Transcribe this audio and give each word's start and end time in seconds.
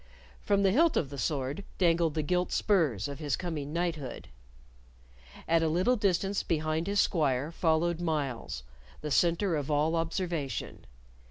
From 0.41 0.63
the 0.63 0.71
hilt 0.71 0.97
of 0.97 1.11
the 1.11 1.17
sword 1.19 1.63
dangled 1.77 2.15
the 2.15 2.23
gilt 2.23 2.51
spurs 2.51 3.07
of 3.07 3.19
his 3.19 3.35
coming 3.37 3.71
knighthood. 3.71 4.29
At 5.47 5.61
a 5.61 5.67
little 5.67 5.95
distance 5.95 6.41
behind 6.41 6.87
his 6.87 6.99
squire 6.99 7.51
followed 7.51 8.01
Myles, 8.01 8.63
the 9.01 9.11
centre 9.11 9.55
of 9.55 9.69
all 9.69 9.95
observation. 9.95 10.87